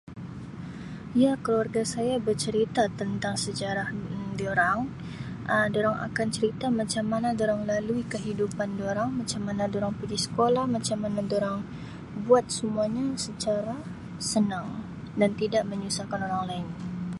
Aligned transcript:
Ya, 1.23 1.33
keluarga 1.45 1.83
saya 1.93 2.15
bercerita 2.27 2.83
tentang 2.99 3.35
Um 3.37 4.33
durang, 4.39 4.79
Um 5.53 5.65
durang 5.75 5.95
akan 6.09 6.27
cerita 6.35 6.65
macam 6.79 7.05
mana 7.13 7.29
durang 7.39 7.61
lalui 7.71 8.01
kehidupan 8.13 8.69
durang, 8.81 9.09
macam 9.21 9.41
mana 9.47 9.63
durang 9.73 9.93
pegi 9.99 10.17
sekolah, 10.25 10.65
macam 10.75 10.97
mana 11.05 11.21
durang 11.31 11.57
buat 12.27 12.45
semua 12.57 12.85
ni 12.95 13.05
secara 13.25 13.75
senang 14.31 14.67
dan 15.19 15.31
tidak 15.41 15.63
menyusahkan 15.71 16.19
orang 16.27 16.43
lain. 16.49 16.67